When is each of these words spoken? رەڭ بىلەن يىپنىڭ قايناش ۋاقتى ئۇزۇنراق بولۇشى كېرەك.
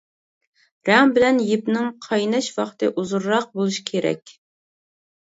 رەڭ 0.87 1.09
بىلەن 1.17 1.41
يىپنىڭ 1.49 1.91
قايناش 2.05 2.47
ۋاقتى 2.55 2.89
ئۇزۇنراق 3.01 3.45
بولۇشى 3.59 3.85
كېرەك. 3.91 4.33